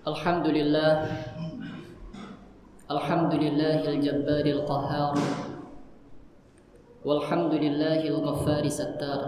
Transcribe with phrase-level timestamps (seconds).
[0.00, 0.92] الحمد لله
[2.90, 5.14] الحمد لله الجبار القهار.
[7.04, 9.20] والحمد لله الغفار ستار.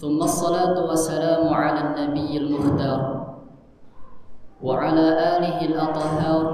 [0.00, 3.00] ثم الصلاة والسلام على النبي المختار.
[4.64, 6.44] وعلى آله الأطهار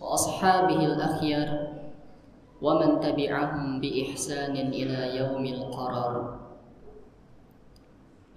[0.00, 1.48] وأصحابه الأخيار
[2.64, 6.14] ومن تبعهم بإحسان إلى يوم القرار.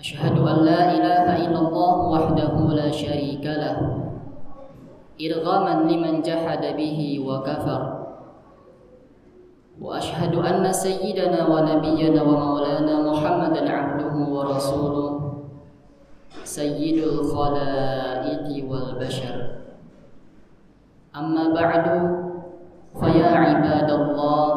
[0.02, 3.78] أشهد أن لا إله إلا الله وحده لا شريك له
[5.22, 7.82] إرغاما لمن جحد به وكفر.
[9.82, 15.10] وأشهد أن سيدنا ونبينا ومولانا محمدا عبده ورسوله
[16.44, 19.36] سيد الخلائق والبشر.
[21.16, 21.86] أما بعد
[22.98, 24.54] فيا عباد الله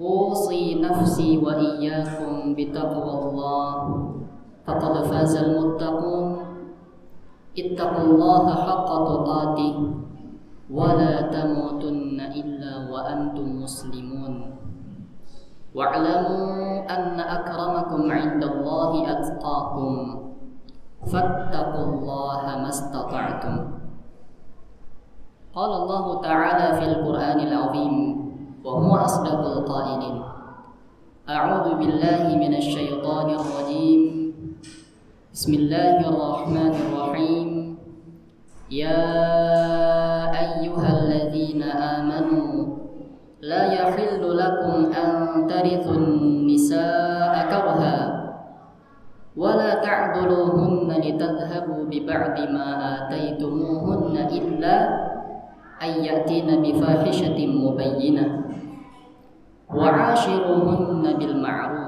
[0.00, 4.01] أوصي نفسي وإياكم بتقوى الله.
[4.66, 6.38] فقد فاز المتقون.
[7.58, 9.76] اتقوا الله حق تقاته
[10.70, 14.34] ولا تموتن إلا وأنتم مسلمون.
[15.74, 16.46] واعلموا
[16.94, 19.92] أن أكرمكم عند الله أتقاكم.
[21.12, 23.56] فاتقوا الله ما استطعتم.
[25.54, 27.96] قال الله تعالى في القرآن العظيم
[28.64, 30.22] وهو أصدق القائلين
[31.28, 34.21] أعوذ بالله من الشيطان الرجيم.
[35.32, 37.48] بسم الله الرحمن الرحيم.
[38.68, 39.08] يا
[40.28, 42.52] أيها الذين آمنوا
[43.40, 45.08] لا يحل لكم أن
[45.48, 47.98] ترثوا النساء كرها
[49.32, 54.76] ولا تعضلوهن لتذهبوا ببعض ما آتيتموهن إلا
[55.80, 58.26] أن يأتين بفاحشة مبينة
[59.72, 61.81] وعاشروهن بالمعروف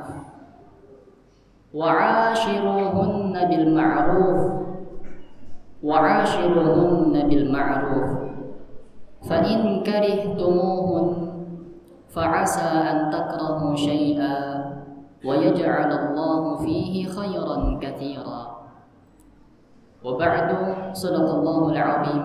[1.75, 4.53] وعاشروهن بالمعروف.
[5.83, 8.11] وعاشروهن بالمعروف.
[9.29, 11.15] فإن كرهتموهن
[12.09, 14.65] فعسى أن تكرهوا شيئا
[15.27, 18.41] ويجعل الله فيه خيرا كثيرا.
[20.05, 20.49] وبعد
[20.93, 22.25] صدق الله العظيم.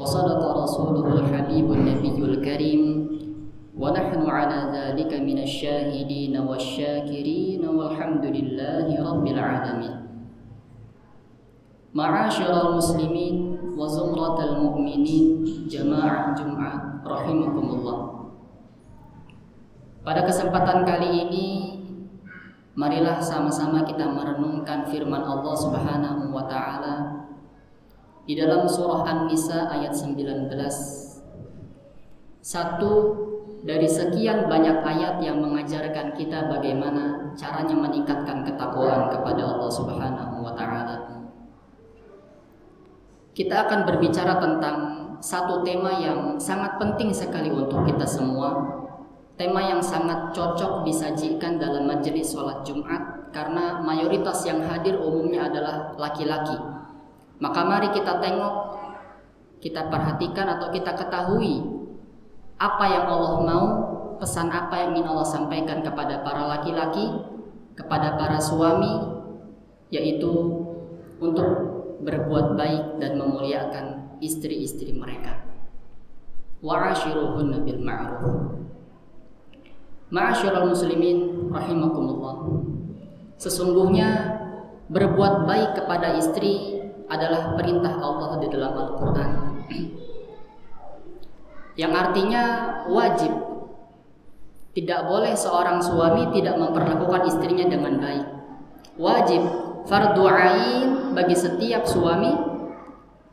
[0.00, 3.01] وصدق رسوله الحبيب النبي الكريم.
[3.77, 9.95] ونحن على ذلك من الشاهدين والشاكرين والحمد لله رب العالمين
[11.93, 13.35] معاشر المسلمين
[13.77, 15.27] وزمرة المؤمنين
[15.69, 16.73] جماعة جمعة
[17.05, 17.97] رحمكم الله
[20.07, 21.47] Pada kesempatan kali ini
[22.79, 27.27] marilah sama-sama kita merenungkan firman Allah Subhanahu wa taala
[28.23, 30.47] di dalam surah An-Nisa ayat 19.
[32.39, 32.91] Satu
[33.62, 40.52] dari sekian banyak ayat yang mengajarkan kita bagaimana caranya meningkatkan ketakwaan kepada Allah Subhanahu wa
[40.58, 40.96] taala.
[43.32, 44.76] Kita akan berbicara tentang
[45.22, 48.82] satu tema yang sangat penting sekali untuk kita semua.
[49.38, 55.96] Tema yang sangat cocok disajikan dalam majelis sholat Jumat karena mayoritas yang hadir umumnya adalah
[55.96, 56.58] laki-laki.
[57.40, 58.54] Maka mari kita tengok,
[59.64, 61.71] kita perhatikan atau kita ketahui
[62.62, 63.66] apa yang Allah mau,
[64.22, 67.10] pesan apa yang ingin Allah sampaikan kepada para laki-laki,
[67.74, 69.18] kepada para suami,
[69.90, 70.30] yaitu
[71.18, 71.50] untuk
[72.06, 75.42] berbuat baik dan memuliakan istri-istri mereka.
[76.62, 78.62] Wa'ashiruhunna bil ma'ruf.
[80.14, 82.62] Ma'asyiral muslimin rahimakumullah.
[83.42, 84.38] Sesungguhnya
[84.86, 86.78] berbuat baik kepada istri
[87.10, 89.30] adalah perintah Allah di dalam Al-Qur'an.
[91.76, 92.42] Yang artinya
[92.88, 93.32] wajib.
[94.72, 98.26] Tidak boleh seorang suami tidak memperlakukan istrinya dengan baik.
[98.96, 99.42] Wajib
[99.84, 102.32] fardu ain bagi setiap suami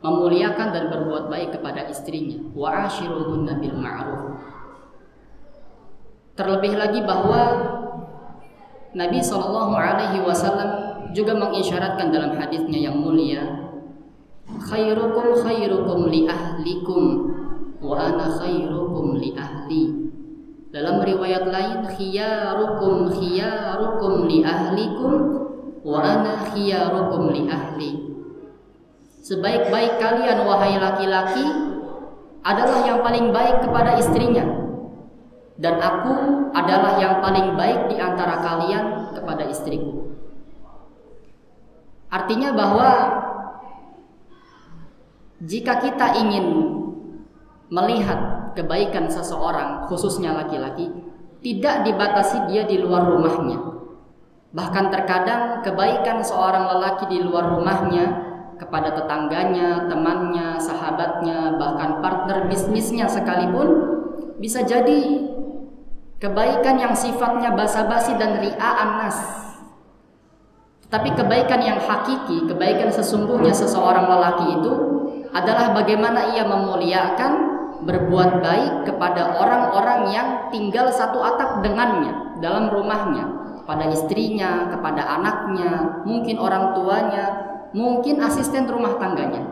[0.00, 2.40] memuliakan dan berbuat baik kepada istrinya.
[2.52, 4.22] Wa ashiruhunna bil ma'ruf.
[6.36, 7.40] Terlebih lagi bahwa
[8.96, 10.70] Nabi Shallallahu Alaihi Wasallam
[11.12, 13.70] juga mengisyaratkan dalam hadisnya yang mulia,
[14.66, 17.04] khairukum khairukum li ahlikum
[17.80, 19.84] wa ana khairukum li ahli.
[20.70, 25.12] Dalam riwayat lain, khiyarukum khiyarukum li ahlikum
[25.82, 27.90] wa ana khiyarukum li ahli.
[29.20, 31.44] Sebaik-baik kalian wahai laki-laki
[32.40, 34.46] adalah yang paling baik kepada istrinya
[35.60, 36.14] dan aku
[36.56, 40.16] adalah yang paling baik di antara kalian kepada istriku.
[42.08, 42.90] Artinya bahwa
[45.44, 46.46] jika kita ingin
[47.70, 50.90] melihat kebaikan seseorang, khususnya laki-laki,
[51.40, 53.58] tidak dibatasi dia di luar rumahnya.
[54.50, 63.06] Bahkan terkadang kebaikan seorang lelaki di luar rumahnya kepada tetangganya, temannya, sahabatnya, bahkan partner bisnisnya
[63.08, 63.96] sekalipun
[64.42, 65.30] bisa jadi
[66.20, 69.18] kebaikan yang sifatnya basa-basi dan ria'an nas.
[70.90, 74.72] Tapi kebaikan yang hakiki, kebaikan sesungguhnya seseorang lelaki itu
[75.30, 77.32] adalah bagaimana ia memuliakan,
[77.84, 83.40] berbuat baik kepada orang-orang yang tinggal satu atap dengannya dalam rumahnya
[83.70, 87.26] kepada istrinya, kepada anaknya, mungkin orang tuanya,
[87.70, 89.46] mungkin asisten rumah tangganya.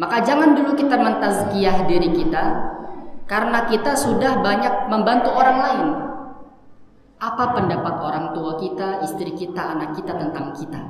[0.00, 2.44] Maka jangan dulu kita mentazkiyah diri kita
[3.28, 5.88] karena kita sudah banyak membantu orang lain.
[7.20, 10.80] Apa pendapat orang tua kita, istri kita, anak kita tentang kita?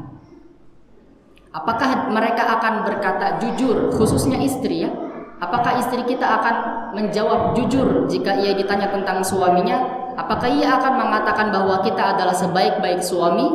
[1.51, 5.10] Apakah mereka akan berkata jujur, khususnya istri ya?
[5.41, 6.57] Apakah istri kita akan
[6.93, 13.01] menjawab jujur jika ia ditanya tentang suaminya Apakah ia akan mengatakan bahwa kita adalah sebaik-baik
[13.01, 13.49] suami?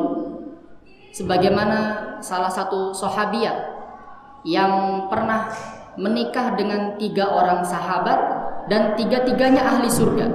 [1.14, 1.78] Sebagaimana
[2.26, 3.54] salah satu sahabiat
[4.42, 5.48] yang pernah
[5.96, 8.20] menikah dengan tiga orang sahabat
[8.68, 10.28] dan tiga-tiganya ahli surga.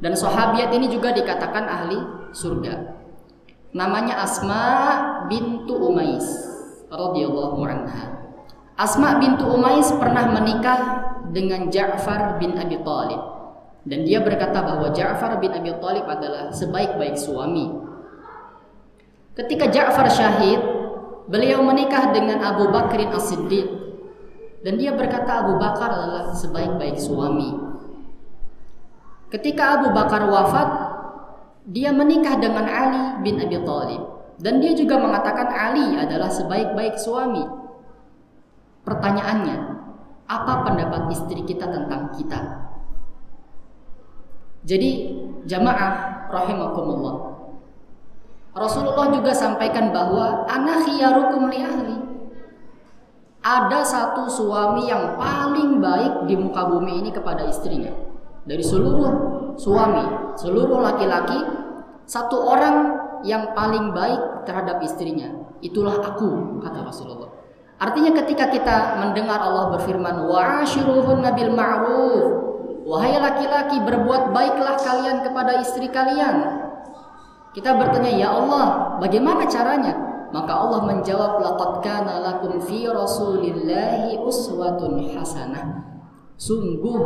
[0.00, 1.98] Dan sahabiat ini juga dikatakan ahli
[2.36, 3.00] surga.
[3.72, 4.62] Namanya Asma
[5.26, 6.26] bintu Umais
[6.92, 8.19] radhiyallahu anha.
[8.80, 10.80] Asma bintu Umais pernah menikah
[11.28, 13.20] dengan Ja'far bin Abi Thalib.
[13.84, 17.68] Dan dia berkata bahwa Ja'far bin Abi Thalib adalah sebaik-baik suami.
[19.36, 20.64] Ketika Ja'far syahid,
[21.28, 23.68] beliau menikah dengan Abu Bakrin As-Siddiq.
[24.64, 27.52] Dan dia berkata Abu Bakar adalah sebaik-baik suami.
[29.28, 30.68] Ketika Abu Bakar wafat,
[31.68, 34.02] dia menikah dengan Ali bin Abi Thalib.
[34.40, 37.59] Dan dia juga mengatakan Ali adalah sebaik-baik suami.
[38.90, 39.56] Pertanyaannya,
[40.26, 42.42] apa pendapat istri kita tentang kita?
[44.66, 44.90] Jadi
[45.46, 47.16] jamaah rahimakumullah.
[48.50, 51.96] Rasulullah juga sampaikan bahwa ana khiyarukum li ahli.
[53.40, 57.94] Ada satu suami yang paling baik di muka bumi ini kepada istrinya.
[58.44, 61.40] Dari seluruh suami, seluruh laki-laki,
[62.04, 62.76] satu orang
[63.22, 65.30] yang paling baik terhadap istrinya.
[65.64, 67.39] Itulah aku, kata Rasulullah.
[67.80, 70.60] Artinya ketika kita mendengar Allah berfirman, wa
[71.16, 72.50] nabil ma'ruf,
[72.90, 76.66] Wahai laki-laki berbuat baiklah kalian kepada istri kalian.
[77.54, 79.94] Kita bertanya, "Ya Allah, bagaimana caranya?"
[80.34, 85.86] Maka Allah menjawab, "Laqad kana lakum fi Rasulillahi uswatun hasanah."
[86.34, 86.98] Sungguh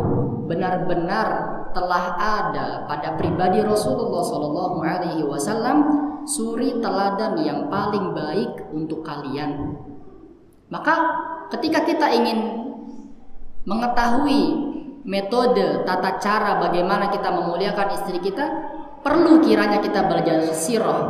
[0.48, 1.28] benar-benar
[1.76, 5.84] telah ada pada pribadi Rasulullah Shallallahu alaihi wasallam
[6.24, 9.74] suri teladan yang paling baik untuk kalian.
[10.72, 10.94] Maka
[11.52, 12.38] ketika kita ingin
[13.64, 14.42] mengetahui
[15.04, 18.44] metode, tata cara bagaimana kita memuliakan istri kita,
[19.04, 21.02] perlu kiranya kita belajar sirah,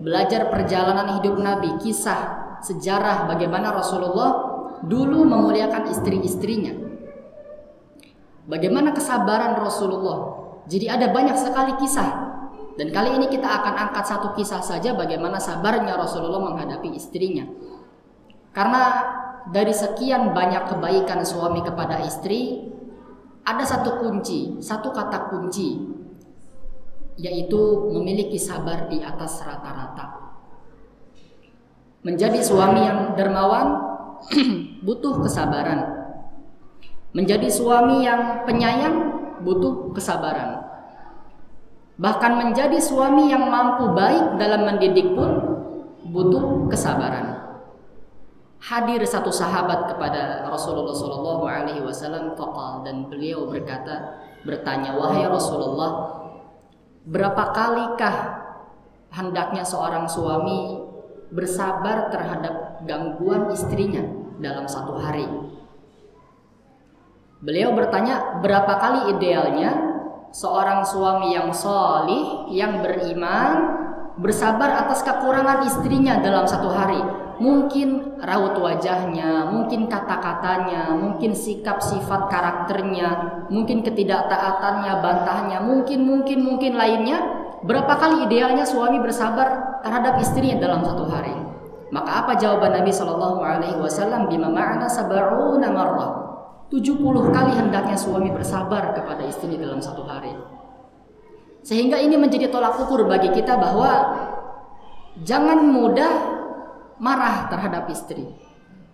[0.00, 4.30] belajar perjalanan hidup Nabi, kisah, sejarah bagaimana Rasulullah
[4.84, 6.74] dulu memuliakan istri-istrinya.
[8.42, 10.42] Bagaimana kesabaran Rasulullah.
[10.66, 12.34] Jadi ada banyak sekali kisah.
[12.74, 17.44] Dan kali ini kita akan angkat satu kisah saja bagaimana sabarnya Rasulullah menghadapi istrinya.
[18.52, 18.82] Karena
[19.48, 22.68] dari sekian banyak kebaikan suami kepada istri,
[23.42, 25.80] ada satu kunci, satu kata kunci,
[27.16, 30.36] yaitu memiliki sabar di atas rata-rata.
[32.04, 33.66] Menjadi suami yang dermawan
[34.86, 36.04] butuh kesabaran.
[37.16, 38.96] Menjadi suami yang penyayang
[39.40, 40.60] butuh kesabaran.
[41.96, 45.30] Bahkan menjadi suami yang mampu baik dalam mendidik pun
[46.08, 47.31] butuh kesabaran
[48.62, 56.22] hadir satu sahabat kepada Rasulullah Shallallahu Alaihi Wasallam fakal dan beliau berkata bertanya wahai Rasulullah
[57.02, 58.16] berapa kalikah
[59.10, 60.78] hendaknya seorang suami
[61.34, 64.06] bersabar terhadap gangguan istrinya
[64.38, 65.26] dalam satu hari?
[67.42, 69.74] Beliau bertanya berapa kali idealnya
[70.30, 73.82] seorang suami yang solih yang beriman
[74.22, 77.02] bersabar atas kekurangan istrinya dalam satu hari
[77.42, 86.78] mungkin raut wajahnya, mungkin kata-katanya, mungkin sikap sifat karakternya, mungkin ketidaktaatannya, bantahnya, mungkin mungkin mungkin
[86.78, 87.18] lainnya.
[87.62, 91.34] Berapa kali idealnya suami bersabar terhadap istrinya dalam satu hari?
[91.94, 94.26] Maka apa jawaban Nabi Shallallahu Alaihi Wasallam?
[94.26, 96.12] Bima ma'ana sabaruna marrah.
[96.72, 96.98] 70
[97.30, 100.32] kali hendaknya suami bersabar kepada istrinya dalam satu hari.
[101.62, 103.90] Sehingga ini menjadi tolak ukur bagi kita bahwa
[105.22, 106.12] jangan mudah
[106.98, 108.26] marah terhadap istri.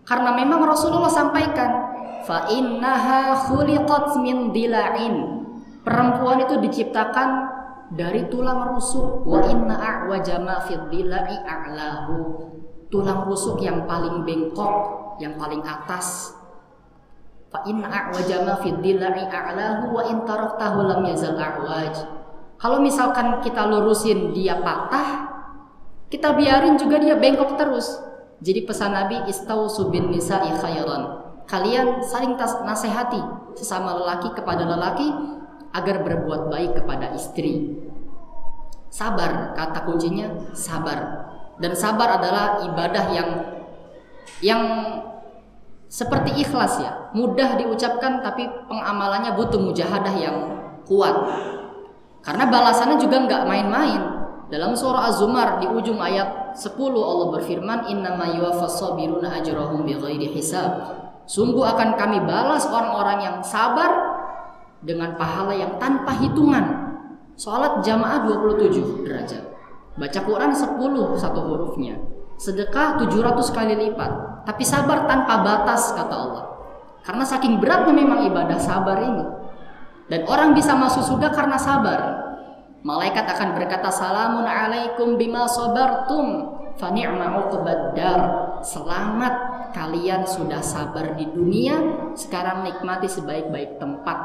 [0.05, 1.71] Karena memang Rasulullah sampaikan,
[2.25, 5.45] fa innaha khuliqat min dila'in.
[5.85, 7.59] Perempuan itu diciptakan
[7.89, 12.37] dari tulang rusuk wa inna a'waja ma fid dilai a'lahu
[12.93, 14.77] tulang rusuk yang paling bengkok
[15.25, 16.37] yang paling atas
[17.49, 21.97] fa inna a'waja ma fid dilai a'lahu wa in taraktahu lam yazal a'waj
[22.59, 25.31] kalau misalkan kita lurusin dia patah
[26.13, 28.03] kita biarin juga dia bengkok terus
[28.39, 33.23] jadi pesan Nabi istausu bin nisa'i khairan kalian saling nasihati
[33.57, 35.09] sesama lelaki kepada lelaki
[35.75, 37.77] agar berbuat baik kepada istri.
[38.89, 41.29] Sabar, kata kuncinya sabar.
[41.61, 43.31] Dan sabar adalah ibadah yang
[44.41, 44.63] yang
[45.89, 50.37] seperti ikhlas ya, mudah diucapkan tapi pengamalannya butuh mujahadah yang
[50.89, 51.17] kuat.
[52.29, 54.01] Karena balasannya juga nggak main-main.
[54.53, 60.93] Dalam surah Az-Zumar di ujung ayat 10 Allah berfirman, "Innama yuwaffas sabiruna ajrahum bighairi hisab."
[61.25, 63.89] Sungguh akan kami balas orang-orang yang sabar
[64.85, 66.65] dengan pahala yang tanpa hitungan.
[67.33, 69.49] Salat jamaah 27 derajat.
[69.97, 71.97] Baca Quran 10 satu hurufnya.
[72.37, 74.45] Sedekah 700 kali lipat.
[74.45, 76.45] Tapi sabar tanpa batas kata Allah.
[77.09, 79.25] Karena saking beratnya memang ibadah sabar ini.
[80.09, 82.18] Dan orang bisa masuk surga karena sabar.
[82.89, 87.53] Malaikat akan berkata salamun alaikum bima sabartum fa ni'ma
[88.65, 89.35] Selamat
[89.77, 91.77] kalian sudah sabar di dunia,
[92.17, 94.17] sekarang nikmati sebaik-baik tempat.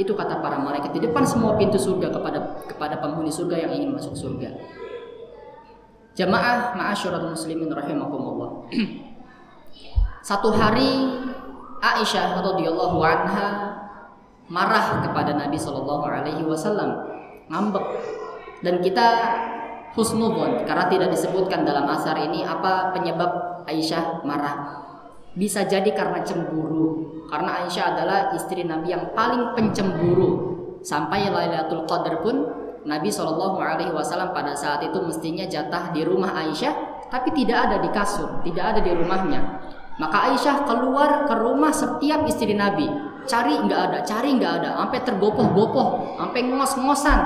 [0.00, 3.92] Itu kata para malaikat di depan semua pintu surga kepada kepada penghuni surga yang ingin
[3.92, 4.48] masuk surga.
[6.16, 8.64] Jamaah ma'asyiral muslimin rahimakumullah.
[10.28, 11.20] Satu hari
[11.84, 13.48] Aisyah radhiyallahu anha
[14.48, 17.19] marah kepada Nabi Shallallahu alaihi wasallam,
[17.50, 17.86] ngambek.
[18.62, 19.06] Dan kita
[19.98, 24.56] husnudon karena tidak disebutkan dalam asar ini apa penyebab Aisyah marah.
[25.34, 30.50] Bisa jadi karena cemburu karena Aisyah adalah istri Nabi yang paling pencemburu.
[30.80, 32.40] Sampai Lailatul Qadar pun
[32.88, 37.76] Nabi Shallallahu Alaihi Wasallam pada saat itu mestinya jatah di rumah Aisyah tapi tidak ada
[37.84, 39.40] di kasur tidak ada di rumahnya.
[40.00, 42.88] Maka Aisyah keluar ke rumah setiap istri Nabi.
[43.28, 47.20] Cari nggak ada cari nggak ada sampai tergopoh-gopoh sampai ngos-ngosan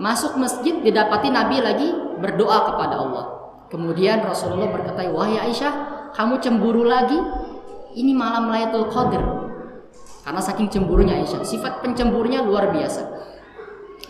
[0.00, 1.88] masuk masjid didapati Nabi lagi
[2.18, 3.24] berdoa kepada Allah
[3.68, 5.72] kemudian Rasulullah berkata wahai Aisyah
[6.16, 7.16] kamu cemburu lagi
[7.94, 9.24] ini malam Lailatul Qadar.
[10.22, 13.02] Karena saking cemburunya Aisyah, sifat pencemburunya luar biasa.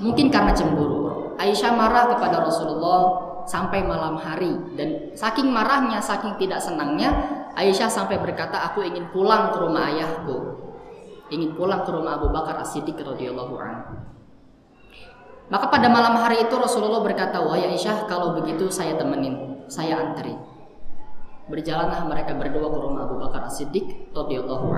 [0.02, 1.32] Mungkin karena cemburu.
[1.40, 3.00] Aisyah marah kepada Rasulullah
[3.49, 7.09] sampai malam hari dan saking marahnya, saking tidak senangnya,
[7.56, 10.61] Aisyah sampai berkata, "Aku ingin pulang ke rumah ayahku."
[11.30, 14.02] Ingin pulang ke rumah Abu Bakar As-Siddiq radhiyallahu anhu.
[15.50, 20.38] Maka pada malam hari itu Rasulullah berkata, "Wahai Aisyah, kalau begitu saya temenin, saya anterin."
[21.50, 24.71] Berjalanlah mereka berdua ke rumah Abu Bakar As-Siddiq radhiyallahu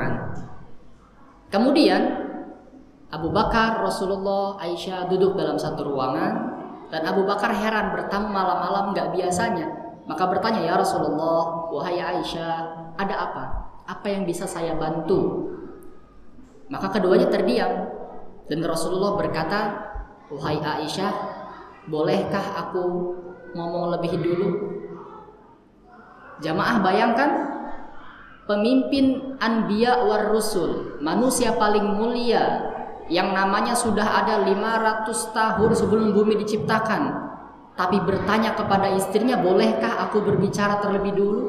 [1.52, 2.02] Kemudian
[3.12, 6.56] Abu Bakar, Rasulullah, Aisyah duduk dalam satu ruangan
[6.88, 9.68] dan Abu Bakar heran bertamu malam-malam nggak biasanya.
[10.08, 12.56] Maka bertanya, "Ya Rasulullah, wahai Aisyah,
[12.96, 13.44] ada apa?
[13.84, 15.52] Apa yang bisa saya bantu?"
[16.72, 17.92] Maka keduanya terdiam
[18.48, 19.91] dan Rasulullah berkata,
[20.32, 21.12] "Wahai Aisyah,
[21.88, 23.14] bolehkah aku
[23.52, 24.48] ngomong lebih dulu?"
[26.42, 27.30] Jamaah bayangkan
[28.50, 32.72] pemimpin anbiya war rusul, manusia paling mulia
[33.06, 37.30] yang namanya sudah ada 500 tahun sebelum bumi diciptakan.
[37.72, 41.42] Tapi bertanya kepada istrinya, "Bolehkah aku berbicara terlebih dulu?"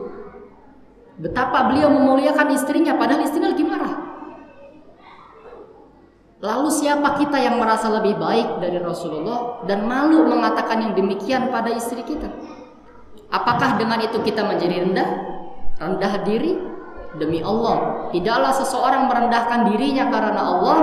[1.14, 3.63] Betapa beliau memuliakan istrinya padahal istrinya lagi.
[6.44, 11.72] Lalu siapa kita yang merasa lebih baik dari Rasulullah dan malu mengatakan yang demikian pada
[11.72, 12.28] istri kita?
[13.32, 15.10] Apakah dengan itu kita menjadi rendah?
[15.80, 16.76] Rendah diri?
[17.14, 20.78] Demi Allah, tidaklah seseorang merendahkan dirinya karena Allah,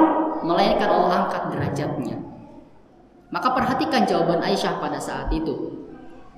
[0.47, 2.23] melainkan Allah angkat derajatnya.
[3.35, 5.75] Maka perhatikan jawaban Aisyah pada saat itu.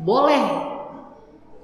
[0.01, 0.41] Boleh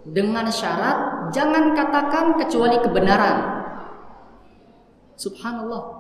[0.05, 3.65] dengan syarat jangan katakan kecuali kebenaran.
[5.17, 5.98] Subhanallah.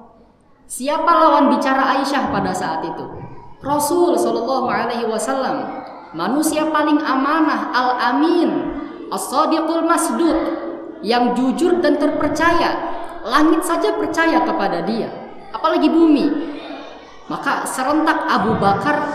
[0.69, 3.05] Siapa lawan bicara Aisyah pada saat itu?
[3.65, 5.65] Rasul Shallallahu Alaihi Wasallam
[6.13, 8.77] manusia paling amanah, al-amin,
[9.09, 10.37] as-sadiqul masdud,
[11.01, 13.01] yang jujur dan terpercaya.
[13.25, 15.09] Langit saja percaya kepada dia,
[15.57, 16.27] apalagi bumi.
[17.33, 19.09] Maka serentak Abu Bakar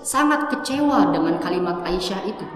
[0.00, 2.48] sangat kecewa dengan kalimat Aisyah itu.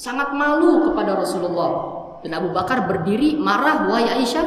[0.00, 1.92] Sangat malu kepada Rasulullah.
[2.24, 4.44] Dan Abu Bakar berdiri marah, "Wahai Aisyah,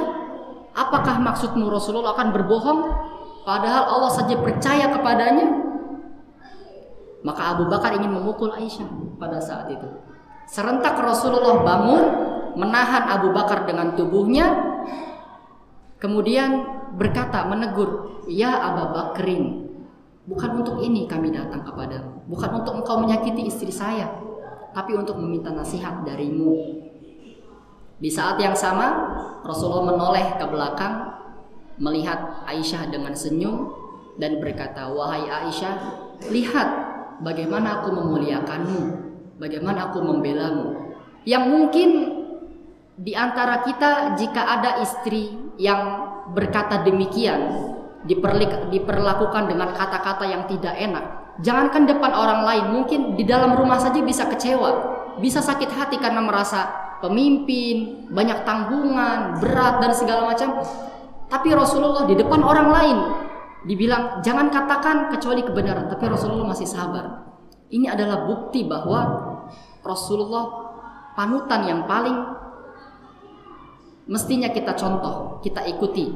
[0.78, 2.82] apakah maksudmu Rasulullah akan berbohong
[3.44, 5.48] padahal Allah saja percaya kepadanya?"
[7.20, 8.88] Maka Abu Bakar ingin memukul Aisyah
[9.20, 9.88] pada saat itu.
[10.48, 12.04] Serentak Rasulullah bangun,
[12.56, 14.48] menahan Abu Bakar dengan tubuhnya,
[16.00, 16.64] kemudian
[16.96, 19.70] berkata, menegur, Ya Abu Bakrin,
[20.30, 22.30] Bukan untuk ini kami datang kepadamu.
[22.30, 24.14] Bukan untuk engkau menyakiti istri saya.
[24.70, 26.54] Tapi untuk meminta nasihat darimu.
[27.98, 28.94] Di saat yang sama,
[29.42, 31.10] Rasulullah menoleh ke belakang,
[31.80, 33.74] melihat Aisyah dengan senyum,
[34.20, 35.74] dan berkata, Wahai Aisyah,
[36.28, 36.70] lihat
[37.24, 38.82] bagaimana aku memuliakanmu,
[39.40, 40.92] bagaimana aku membelamu.
[41.24, 41.90] Yang mungkin
[43.00, 47.72] di antara kita jika ada istri yang berkata demikian,
[48.72, 51.06] diperlakukan dengan kata-kata yang tidak enak.
[51.40, 54.72] Jangankan depan orang lain, mungkin di dalam rumah saja bisa kecewa,
[55.24, 56.68] bisa sakit hati karena merasa
[57.00, 60.60] pemimpin, banyak tanggungan, berat dan segala macam.
[61.30, 62.98] Tapi Rasulullah di depan orang lain
[63.70, 67.30] dibilang jangan katakan kecuali kebenaran, tapi Rasulullah masih sabar.
[67.70, 69.30] Ini adalah bukti bahwa
[69.86, 70.46] Rasulullah
[71.14, 72.18] panutan yang paling
[74.10, 76.10] mestinya kita contoh, kita ikuti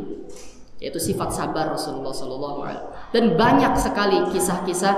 [0.82, 2.84] yaitu sifat sabar Rasulullah Sallallahu Alaihi
[3.16, 4.96] dan banyak sekali kisah-kisah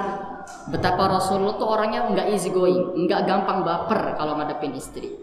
[0.73, 5.13] betapa Rasulullah tuh orangnya nggak easy going, nggak gampang baper kalau ngadepin istri.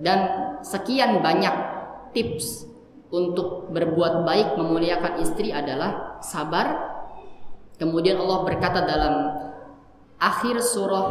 [0.00, 0.18] Dan
[0.64, 1.52] sekian banyak
[2.16, 2.64] tips
[3.10, 6.94] untuk berbuat baik memuliakan istri adalah sabar.
[7.76, 9.14] Kemudian Allah berkata dalam
[10.20, 11.06] akhir surah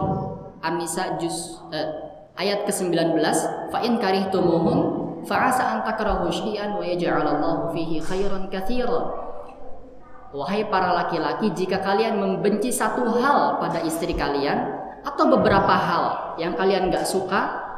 [0.63, 1.87] An-Nisa juz eh,
[2.39, 3.19] ayat ke-19,
[3.71, 4.79] fa in karihtumuhun
[5.27, 9.27] fa'asa an takrahu syai'an wa yaj'alallahu fihi khairan katsira.
[10.29, 16.53] Wahai para laki-laki, jika kalian membenci satu hal pada istri kalian atau beberapa hal yang
[16.53, 17.68] kalian gak suka,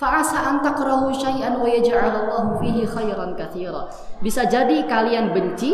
[0.00, 3.92] fa'asa an takrahu syai'an wa yaj'alallahu fihi khairan katsira.
[4.24, 5.68] Bisa jadi kalian benci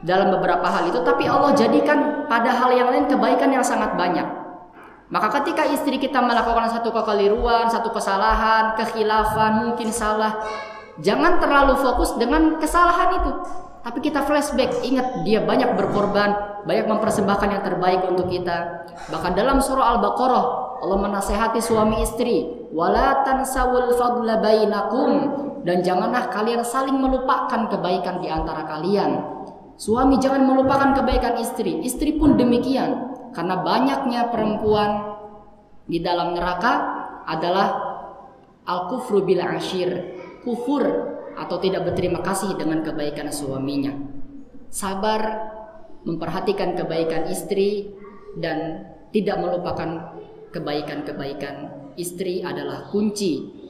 [0.00, 4.24] dalam beberapa hal itu, tapi Allah jadikan pada hal yang lain kebaikan yang sangat banyak.
[5.12, 10.40] Maka ketika istri kita melakukan satu kekeliruan, satu kesalahan, kekhilafan, mungkin salah,
[11.04, 13.32] jangan terlalu fokus dengan kesalahan itu.
[13.84, 18.88] Tapi kita flashback, ingat dia banyak berkorban, banyak mempersembahkan yang terbaik untuk kita.
[19.12, 20.44] Bahkan dalam surah Al-Baqarah,
[20.82, 22.42] Allah menasehati suami istri,
[22.74, 25.10] "Wala tansawul fadla bainakum."
[25.62, 29.22] Dan janganlah kalian saling melupakan kebaikan di antara kalian.
[29.78, 33.14] Suami jangan melupakan kebaikan istri, istri pun demikian.
[33.30, 35.14] Karena banyaknya perempuan
[35.86, 36.72] di dalam neraka
[37.30, 37.68] adalah
[38.66, 40.82] al-kufru bil ashir, kufur
[41.38, 43.94] atau tidak berterima kasih dengan kebaikan suaminya.
[44.66, 45.22] Sabar
[46.02, 47.94] memperhatikan kebaikan istri
[48.34, 50.18] dan tidak melupakan
[50.52, 53.60] kebaikan-kebaikan istri adalah kunci.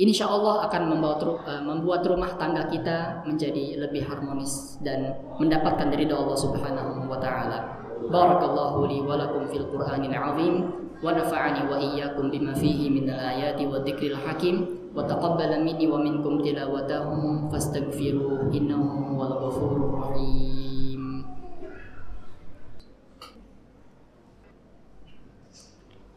[0.00, 6.08] Insya Allah akan membawa, eh, membuat rumah tangga kita menjadi lebih harmonis dan mendapatkan dari
[6.08, 7.84] Allah Subhanahu wa taala.
[8.08, 10.72] Barakallahu li wa lakum fil Qur'anil azim
[11.04, 16.00] wa nafa'ani wa iyyakum bima fihi min al-ayati wa dzikril hakim wa taqabbala minni wa
[16.00, 20.49] minkum tilawatahu fastaghfiruhu innahu huwal ghafurur rahim.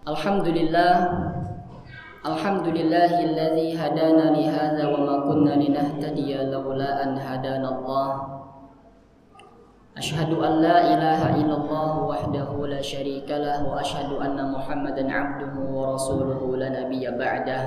[0.04, 0.96] الحمد لله
[2.28, 8.12] الحمد لله الذي هدانا لهذا وما كنا لنهتدي لولا أن هدانا الله.
[9.98, 16.58] أشهد أن لا إله إلا الله وحده لا شريك له وأشهد أن محمدا عبده ورسوله
[16.58, 17.64] لا نبي بعده.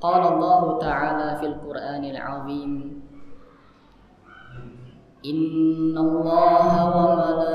[0.00, 2.72] قال الله تعالى في القرآن العظيم
[5.26, 7.54] إن الله وملائكته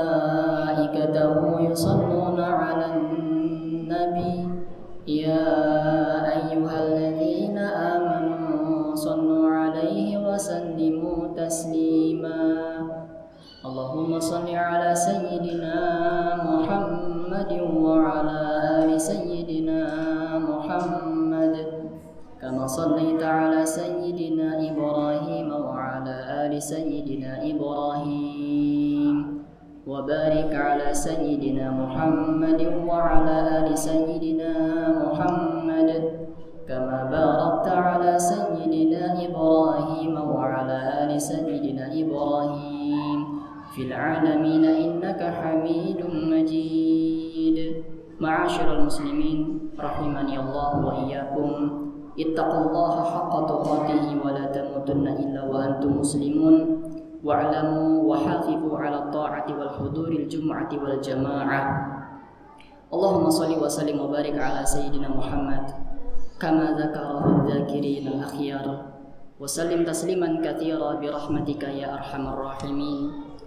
[1.60, 3.01] يصلون على النبي
[5.06, 5.50] يا
[6.30, 12.42] أيها الذين آمنوا صلوا عليه وسلموا تسليما.
[13.66, 15.76] اللهم صل على سيدنا
[16.46, 18.40] محمد وعلى
[18.78, 19.82] آل سيدنا
[20.38, 21.56] محمد.
[22.42, 28.21] كما صليت على سيدنا إبراهيم وعلى آل سيدنا إبراهيم.
[29.86, 34.52] وبارك على سيدنا محمد وعلى آل سيدنا
[35.02, 35.90] محمد
[36.68, 43.18] كما باركت على سيدنا إبراهيم وعلى آل سيدنا إبراهيم
[43.74, 45.98] في العالمين إنك حميد
[46.30, 47.58] مجيد.
[48.20, 49.38] معاشر المسلمين
[49.80, 51.50] رحمني الله وإياكم.
[52.20, 56.54] اتقوا الله حق تقاته ولا تموتن إلا وأنتم مسلمون.
[57.22, 61.62] واعلموا وحافظوا على الطاعة والحضور الجمعة والجماعة.
[62.94, 65.64] اللهم صل وسلم وبارك على سيدنا محمد
[66.42, 68.66] كما ذكره الذاكرين الأخيار.
[69.40, 73.00] وسلم تسليما كثيرا برحمتك يا أرحم الراحمين.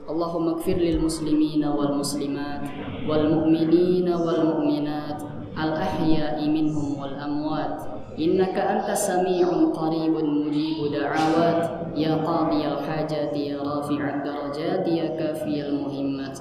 [0.10, 2.64] اللهم اغفر للمسلمين والمسلمات
[3.10, 5.20] والمؤمنين والمؤمنات
[5.64, 7.95] الأحياء منهم والأموات.
[8.19, 16.39] إنك أنت سميع قريب مجيب دعوات يا قاضي الحاجات يا رافع الدرجات يا كافي المهمات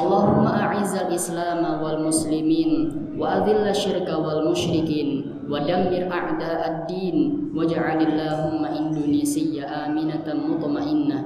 [0.00, 2.70] اللهم أعز الإسلام والمسلمين
[3.18, 5.08] وأذل الشرك والمشركين
[5.50, 7.16] ودمر أعداء الدين
[7.56, 11.18] واجعل اللهم إندونيسيا آمنة مطمئنة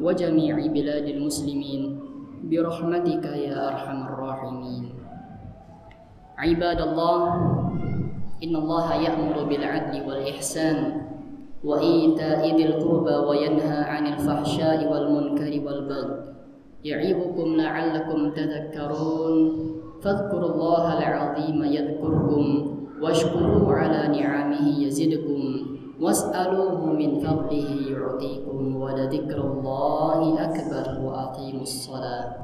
[0.00, 1.82] وجميع بلاد المسلمين
[2.44, 4.84] برحمتك يا أرحم الراحمين
[6.38, 7.18] عباد الله
[8.43, 11.01] إن الله يأمر بالعدل والإحسان
[11.63, 16.33] وإيتاء ذي القربى وينهى عن الفحشاء والمنكر والبغي
[16.83, 19.67] يعظكم لعلكم تذكرون
[20.01, 25.67] فاذكروا الله العظيم يذكركم واشكروا على نعمه يزدكم
[26.01, 32.35] واسألوه من فضله يعطيكم ولذكر الله أكبر وأقيموا الصلاة